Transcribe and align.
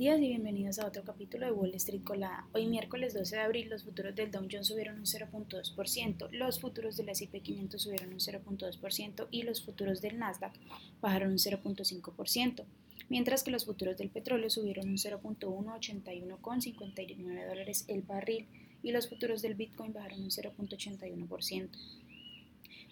días 0.00 0.18
y 0.18 0.28
bienvenidos 0.28 0.78
a 0.78 0.86
otro 0.86 1.04
capítulo 1.04 1.44
de 1.44 1.52
Wall 1.52 1.74
Street 1.74 2.00
Colada. 2.02 2.46
Hoy 2.54 2.66
miércoles 2.66 3.12
12 3.12 3.36
de 3.36 3.42
abril 3.42 3.68
los 3.68 3.84
futuros 3.84 4.14
del 4.14 4.30
Dow 4.30 4.48
Jones 4.50 4.68
subieron 4.68 4.98
un 4.98 5.04
0.2%, 5.04 6.30
los 6.30 6.58
futuros 6.58 6.96
del 6.96 7.10
S&P 7.10 7.40
500 7.40 7.82
subieron 7.82 8.14
un 8.14 8.18
0.2% 8.18 9.28
y 9.30 9.42
los 9.42 9.62
futuros 9.62 10.00
del 10.00 10.18
Nasdaq 10.18 10.54
bajaron 11.02 11.32
un 11.32 11.36
0.5%, 11.36 12.64
mientras 13.10 13.42
que 13.42 13.50
los 13.50 13.66
futuros 13.66 13.98
del 13.98 14.08
petróleo 14.08 14.48
subieron 14.48 14.88
un 14.88 14.96
0.181,59 14.96 17.46
dólares 17.46 17.84
el 17.88 18.00
barril 18.00 18.46
y 18.82 18.92
los 18.92 19.06
futuros 19.06 19.42
del 19.42 19.54
Bitcoin 19.54 19.92
bajaron 19.92 20.22
un 20.22 20.30
0.81%. 20.30 21.68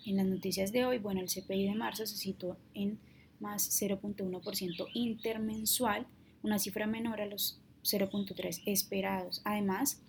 En 0.05 0.17
las 0.19 0.27
noticias 0.27 0.73
de 0.73 0.85
hoy, 0.85 0.99
bueno, 0.99 1.23
el 1.23 1.29
CPI 1.29 1.69
de 1.69 1.75
marzo 1.75 2.05
se 2.05 2.19
situó 2.19 2.59
en 2.75 2.99
más 3.41 3.81
0.1% 3.81 4.89
intermensual, 4.93 6.07
una 6.43 6.59
cifra 6.59 6.87
menor 6.87 7.21
a 7.21 7.27
los 7.27 7.61
0.3 7.83 8.63
esperados. 8.67 9.41
Además, 9.45 10.01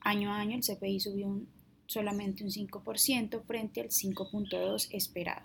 año 0.00 0.32
a 0.32 0.40
año 0.40 0.56
el 0.56 0.62
CPI 0.62 1.00
subió 1.00 1.40
solamente 1.86 2.44
un 2.44 2.50
5% 2.50 3.42
frente 3.42 3.80
al 3.80 3.88
5.2 3.88 4.88
esperado. 4.92 5.42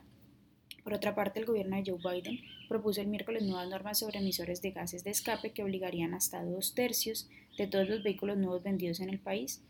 Por 0.84 0.94
otra 0.94 1.16
parte, 1.16 1.40
el 1.40 1.48
gobierno 1.48 1.76
de 1.76 1.84
Joe 1.84 1.98
Biden 1.98 2.40
propuso 2.70 3.02
el 3.02 3.08
miércoles 3.08 3.44
nuevas 3.44 3.68
normas 3.68 4.00
sobre 4.00 4.20
emisores 4.20 4.62
de 4.62 4.72
gases 4.72 5.04
de 5.04 5.10
escape 5.10 5.52
que 5.52 5.64
obligarían 5.64 6.14
hasta 6.14 6.44
dos 6.44 6.76
tercios 6.76 7.28
de 7.58 7.66
todos 7.66 7.90
los 7.90 8.04
vehículos 8.04 8.38
nuevos 8.38 8.62
vendidos 8.62 9.00
en 9.00 9.10
el 9.10 9.20
país 9.20 9.62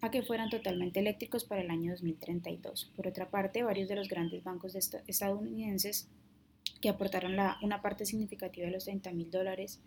a 0.00 0.10
que 0.10 0.22
fueran 0.22 0.50
totalmente 0.50 0.98
eléctricos 0.98 1.44
para 1.44 1.60
el 1.60 1.70
año 1.70 1.92
2032. 1.92 2.90
Por 2.96 3.06
otra 3.06 3.30
parte, 3.30 3.62
varios 3.62 3.88
de 3.88 3.94
los 3.94 4.08
grandes 4.08 4.42
bancos 4.42 4.74
estadounidenses 4.74 6.08
que 6.82 6.90
aportaron 6.90 7.36
una 7.62 7.80
parte 7.80 8.04
significativa 8.04 8.66
de 8.66 8.72
los 8.72 8.84
30 8.84 9.10
mil 9.12 9.30
dólares 9.30 9.80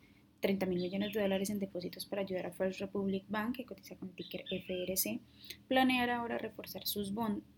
30 0.45 0.67
mil 0.67 0.79
millones 0.79 1.11
de 1.13 1.21
dólares 1.21 1.49
en 1.49 1.59
depósitos 1.59 2.05
para 2.05 2.21
ayudar 2.21 2.45
a 2.45 2.51
First 2.51 2.79
Republic 2.79 3.23
Bank, 3.29 3.55
que 3.55 3.65
cotiza 3.65 3.95
con 3.95 4.09
ticker 4.09 4.43
FRC, 4.47 5.19
planear 5.67 6.11
ahora 6.11 6.37
reforzar 6.37 6.85
sus, 6.85 7.11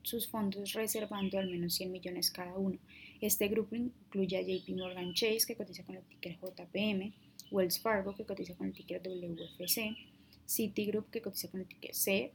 sus 0.03 0.29
fondos 0.29 0.71
reservando 0.71 1.37
al 1.37 1.49
menos 1.49 1.73
100 1.73 1.91
millones 1.91 2.31
cada 2.31 2.57
uno. 2.57 2.77
Este 3.19 3.49
grupo 3.49 3.75
incluye 3.75 4.37
a 4.37 4.41
JP 4.41 4.77
Morgan 4.77 5.13
Chase, 5.13 5.45
que 5.45 5.57
cotiza 5.57 5.83
con 5.83 5.95
el 5.95 6.03
ticker 6.03 6.37
JPM, 6.39 7.13
Wells 7.51 7.77
Fargo, 7.79 8.15
que 8.15 8.23
cotiza 8.23 8.55
con 8.55 8.67
el 8.67 8.73
ticker 8.73 9.01
WFC, 9.01 9.97
Citigroup, 10.45 11.09
que 11.09 11.21
cotiza 11.21 11.49
con 11.49 11.59
el 11.59 11.67
ticker 11.67 11.93
C, 11.93 12.31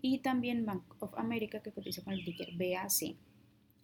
y 0.00 0.18
también 0.18 0.64
Bank 0.64 0.84
of 1.00 1.14
America, 1.18 1.60
que 1.60 1.72
cotiza 1.72 2.04
con 2.04 2.12
el 2.12 2.24
ticker 2.24 2.52
BAC. 2.52 3.16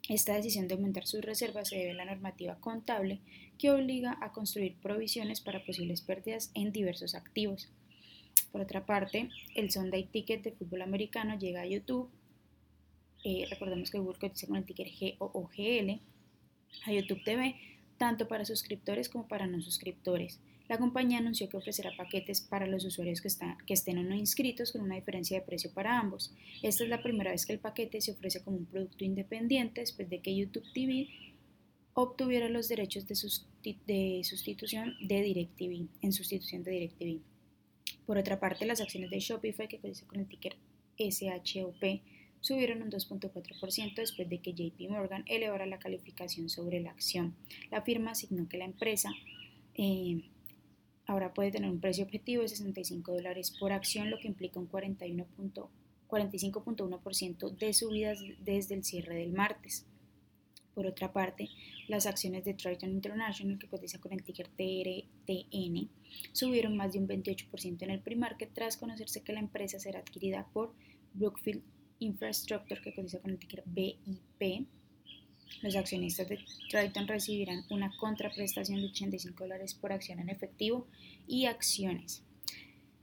Esta 0.08 0.34
decisión 0.34 0.66
de 0.66 0.74
aumentar 0.74 1.06
sus 1.06 1.22
reservas 1.22 1.68
se 1.68 1.76
debe 1.76 1.92
a 1.92 1.94
la 1.94 2.04
normativa 2.04 2.56
contable 2.56 3.20
que 3.56 3.70
obliga 3.70 4.18
a 4.20 4.32
construir 4.32 4.74
provisiones 4.82 5.40
para 5.40 5.64
posibles 5.64 6.00
pérdidas 6.00 6.50
en 6.54 6.72
diversos 6.72 7.14
activos. 7.14 7.68
Por 8.50 8.60
otra 8.60 8.84
parte, 8.84 9.30
el 9.54 9.70
Sunday 9.70 10.04
Ticket 10.04 10.42
de 10.42 10.52
fútbol 10.52 10.82
americano 10.82 11.38
llega 11.38 11.62
a 11.62 11.66
YouTube. 11.66 12.10
Eh, 13.24 13.46
recordemos 13.48 13.90
que 13.90 13.98
Google 13.98 14.18
cotiza 14.18 14.48
con 14.48 14.56
el 14.56 14.64
ticker 14.64 14.88
GOOGL 15.18 16.00
a 16.84 16.92
YouTube 16.92 17.22
TV, 17.24 17.54
tanto 17.96 18.26
para 18.26 18.44
suscriptores 18.44 19.08
como 19.08 19.28
para 19.28 19.46
no 19.46 19.62
suscriptores. 19.62 20.40
La 20.72 20.78
compañía 20.78 21.18
anunció 21.18 21.50
que 21.50 21.58
ofrecerá 21.58 21.94
paquetes 21.94 22.40
para 22.40 22.66
los 22.66 22.82
usuarios 22.86 23.20
que, 23.20 23.28
que, 23.66 23.74
estén 23.74 23.98
o 23.98 24.02
no 24.02 24.14
inscritos 24.14 24.72
con 24.72 24.80
una 24.80 24.94
diferencia 24.94 25.38
de 25.38 25.44
precio 25.44 25.70
para 25.70 25.98
ambos. 25.98 26.32
Esta 26.62 26.84
es 26.84 26.88
la 26.88 27.02
primera 27.02 27.30
vez 27.30 27.44
que 27.44 27.52
el 27.52 27.58
paquete 27.58 28.00
se 28.00 28.12
ofrece 28.12 28.42
como 28.42 28.56
un 28.56 28.64
producto 28.64 29.04
independiente 29.04 29.82
después 29.82 30.08
de 30.08 30.20
que 30.22 30.34
YouTube 30.34 30.64
TV 30.72 31.10
obtuviera 31.92 32.48
los 32.48 32.68
derechos 32.68 33.06
de, 33.06 33.14
sustitución 34.24 34.94
de 35.02 35.20
DirecTV, 35.20 35.88
en 36.00 36.12
sustitución 36.14 36.62
de 36.62 36.70
DirecTV. 36.70 37.20
Por 38.06 38.16
otra 38.16 38.40
parte, 38.40 38.64
las 38.64 38.80
acciones 38.80 39.10
de 39.10 39.20
Shopify, 39.20 39.68
que 39.68 39.78
cotiza 39.78 40.06
con 40.06 40.20
el 40.20 40.26
ticker 40.26 40.56
SHOP, 40.96 42.00
subieron 42.40 42.80
un 42.80 42.90
2.4% 42.90 43.94
después 43.96 44.26
de 44.26 44.38
que 44.38 44.54
JP 44.54 44.88
Morgan 44.88 45.24
elevara 45.26 45.66
la 45.66 45.78
calificación 45.78 46.48
sobre 46.48 46.80
la 46.80 46.92
acción. 46.92 47.36
La 47.70 47.82
firma 47.82 48.12
asignó 48.12 48.48
que 48.48 48.56
la 48.56 48.64
empresa 48.64 49.10
eh, 49.74 50.22
ahora 51.12 51.32
puede 51.32 51.52
tener 51.52 51.70
un 51.70 51.80
precio 51.80 52.04
objetivo 52.04 52.42
de 52.42 52.48
65 52.48 53.12
dólares 53.12 53.56
por 53.58 53.72
acción, 53.72 54.10
lo 54.10 54.18
que 54.18 54.28
implica 54.28 54.58
un 54.58 54.68
45.1% 54.68 57.56
de 57.56 57.72
subidas 57.72 58.18
desde 58.40 58.74
el 58.74 58.84
cierre 58.84 59.14
del 59.16 59.32
martes. 59.32 59.86
Por 60.74 60.86
otra 60.86 61.12
parte, 61.12 61.48
las 61.88 62.06
acciones 62.06 62.44
de 62.44 62.54
Triton 62.54 62.90
International, 62.90 63.58
que 63.58 63.68
cotiza 63.68 64.00
con 64.00 64.12
el 64.12 64.22
ticker 64.22 64.48
TRTN, 64.48 65.90
subieron 66.32 66.76
más 66.76 66.92
de 66.92 66.98
un 66.98 67.08
28% 67.08 67.82
en 67.82 67.90
el 67.90 68.00
pre-market 68.00 68.50
tras 68.54 68.78
conocerse 68.78 69.22
que 69.22 69.34
la 69.34 69.40
empresa 69.40 69.78
será 69.78 70.00
adquirida 70.00 70.48
por 70.52 70.74
Brookfield 71.12 71.62
Infrastructure, 71.98 72.80
que 72.80 72.94
cotiza 72.94 73.20
con 73.20 73.32
el 73.32 73.38
ticker 73.38 73.62
BIP, 73.66 74.66
los 75.60 75.76
accionistas 75.76 76.28
de 76.28 76.38
Triton 76.70 77.06
recibirán 77.06 77.64
una 77.70 77.94
contraprestación 77.96 78.80
de 78.80 78.86
85 78.88 79.44
dólares 79.44 79.74
por 79.74 79.92
acción 79.92 80.18
en 80.20 80.28
efectivo 80.28 80.86
y 81.26 81.46
acciones. 81.46 82.22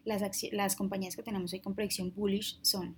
Las, 0.06 0.24
las 0.52 0.76
compañías 0.76 1.16
que 1.16 1.24
tenemos 1.24 1.54
hoy 1.54 1.60
con 1.60 1.76
predicción 1.76 2.14
bullish 2.14 2.58
son 2.62 2.96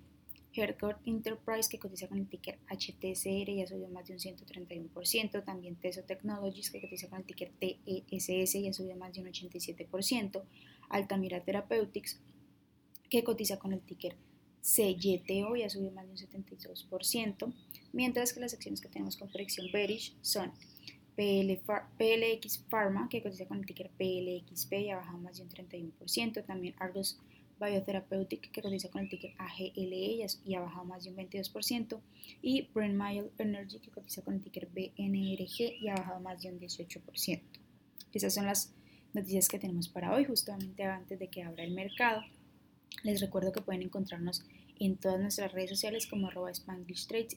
Hercord 0.54 0.98
Enterprise, 1.06 1.70
que 1.70 1.80
cotiza 1.80 2.08
con 2.08 2.18
el 2.18 2.28
ticker 2.28 2.60
HTCR, 2.70 3.52
ya 3.56 3.68
subió 3.68 3.88
más 3.90 4.08
de 4.08 4.14
un 4.14 4.20
131%. 4.20 5.44
También 5.44 5.76
Teso 5.76 6.04
Technologies, 6.04 6.72
que 6.72 6.82
cotiza 6.82 7.08
con 7.10 7.20
el 7.20 7.26
ticker 7.26 7.52
TESS, 7.60 8.54
ya 8.54 8.74
subió 8.74 8.96
más 8.96 9.14
de 9.14 9.22
un 9.22 9.28
87%. 9.28 10.44
Altamira 10.90 11.42
Therapeutics, 11.44 12.20
que 13.10 13.24
cotiza 13.24 13.58
con 13.60 13.72
el 13.74 13.82
ticker 13.82 14.16
CYTO 14.62 15.56
ya 15.56 15.70
subió 15.70 15.92
más 15.92 16.06
de 16.06 16.12
un 16.12 16.18
72%, 16.18 17.54
mientras 17.94 18.34
que 18.34 18.40
las 18.40 18.54
acciones 18.54 18.82
que 18.82 18.90
tenemos 18.90 19.18
con 19.18 19.30
predicción 19.30 19.68
bearish 19.72 20.16
son 20.22 20.52
PLX 21.16 22.64
Pharma, 22.70 23.08
que 23.10 23.22
cotiza 23.22 23.46
con 23.46 23.60
el 23.60 23.66
ticker 23.66 23.90
PLXP 23.98 24.74
y 24.74 24.90
ha 24.90 24.98
bajado 24.98 25.18
más 25.18 25.38
de 25.38 25.44
un 25.44 25.50
31%, 25.50 26.46
también 26.46 26.74
Argos 26.80 27.20
Biotherapeutic, 27.60 28.50
que 28.52 28.62
cotiza 28.62 28.90
con 28.90 29.02
el 29.02 29.10
ticker 29.10 29.34
AGLE 29.38 30.26
y 30.46 30.56
ha 30.56 30.62
bajado 30.62 30.86
más 30.86 31.04
de 31.04 31.12
un 31.12 31.18
22%, 31.18 32.00
y 32.42 32.70
Brand 32.74 32.96
Mile 32.96 33.32
Energy, 33.38 33.80
que 33.80 33.92
cotiza 33.92 34.24
con 34.24 34.36
el 34.36 34.42
ticker 34.42 34.68
BNRG 34.68 35.82
y 35.82 35.90
ha 35.90 35.96
bajado 35.96 36.20
más 36.22 36.42
de 36.42 36.50
un 36.50 36.60
18%. 36.60 37.42
Esas 38.14 38.34
son 38.34 38.46
las 38.46 38.74
noticias 39.14 39.48
que 39.48 39.60
tenemos 39.60 39.90
para 39.90 40.14
hoy, 40.14 40.26
justamente 40.26 40.84
antes 40.84 41.20
de 41.20 41.28
que 41.28 41.44
abra 41.44 41.64
el 41.64 41.72
mercado. 41.72 42.22
Les 43.04 43.22
recuerdo 43.22 43.52
que 43.52 43.62
pueden 43.62 43.82
encontrarnos 43.82 44.44
en 44.80 44.98
todas 44.98 45.20
nuestras 45.20 45.52
redes 45.52 45.70
sociales 45.70 46.08
como 46.08 46.28
arroba 46.28 46.52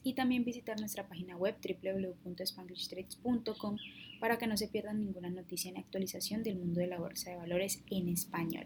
y 0.03 0.13
también 0.13 0.43
visitar 0.43 0.79
nuestra 0.79 1.07
página 1.07 1.37
web 1.37 1.55
www.spanglishtrades.com 1.61 3.77
para 4.19 4.37
que 4.37 4.47
no 4.47 4.57
se 4.57 4.67
pierdan 4.67 4.99
ninguna 4.99 5.29
noticia 5.29 5.71
ni 5.71 5.79
actualización 5.79 6.41
del 6.41 6.57
mundo 6.57 6.79
de 6.79 6.87
la 6.87 6.99
bolsa 6.99 7.29
de 7.29 7.37
valores 7.37 7.83
en 7.91 8.09
español. 8.09 8.65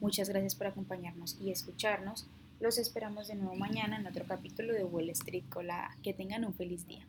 Muchas 0.00 0.28
gracias 0.28 0.54
por 0.54 0.66
acompañarnos 0.66 1.38
y 1.40 1.50
escucharnos. 1.50 2.28
Los 2.60 2.76
esperamos 2.76 3.28
de 3.28 3.36
nuevo 3.36 3.54
mañana 3.54 3.98
en 3.98 4.06
otro 4.06 4.26
capítulo 4.26 4.74
de 4.74 4.84
Wall 4.84 5.08
Street 5.10 5.44
Colada. 5.48 5.96
Que 6.02 6.12
tengan 6.12 6.44
un 6.44 6.54
feliz 6.54 6.86
día. 6.86 7.06